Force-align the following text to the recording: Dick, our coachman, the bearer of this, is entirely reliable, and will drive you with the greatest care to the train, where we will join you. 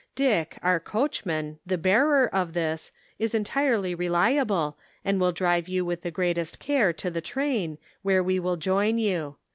Dick, 0.15 0.57
our 0.63 0.79
coachman, 0.79 1.59
the 1.63 1.77
bearer 1.77 2.25
of 2.33 2.53
this, 2.53 2.91
is 3.19 3.35
entirely 3.35 3.93
reliable, 3.93 4.75
and 5.05 5.21
will 5.21 5.31
drive 5.31 5.67
you 5.67 5.85
with 5.85 6.01
the 6.01 6.09
greatest 6.09 6.59
care 6.59 6.91
to 6.91 7.11
the 7.11 7.21
train, 7.21 7.77
where 8.01 8.23
we 8.23 8.39
will 8.39 8.57
join 8.57 8.97
you. 8.97 9.35